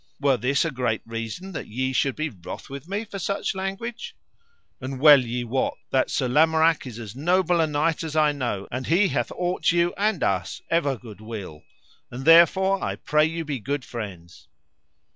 Were 0.19 0.35
this 0.37 0.65
a 0.65 0.71
great 0.71 1.03
reason 1.05 1.51
that 1.51 1.67
ye 1.67 1.93
should 1.93 2.15
be 2.15 2.29
wroth 2.31 2.71
with 2.71 2.87
me 2.87 3.05
for 3.05 3.19
such 3.19 3.53
language? 3.53 4.15
And 4.79 4.99
well 4.99 5.21
ye 5.23 5.43
wot, 5.43 5.77
that 5.91 6.09
Sir 6.09 6.27
Lamorak 6.27 6.87
is 6.87 6.97
as 6.97 7.15
noble 7.15 7.61
a 7.61 7.67
knight 7.67 8.03
as 8.03 8.15
I 8.15 8.31
know, 8.31 8.67
and 8.71 8.87
he 8.87 9.09
hath 9.09 9.31
ought 9.33 9.71
you 9.71 9.93
and 9.97 10.23
us 10.23 10.59
ever 10.71 10.97
good 10.97 11.21
will, 11.21 11.61
and 12.09 12.25
therefore 12.25 12.83
I 12.83 12.95
pray 12.95 13.25
you 13.27 13.45
be 13.45 13.59
good 13.59 13.85
friends. 13.85 14.47